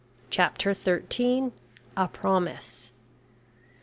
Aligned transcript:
CHAPTER 0.31 0.73
THIRTEEN. 0.73 1.51
A 1.95 2.07
PROMISE. 2.07 2.91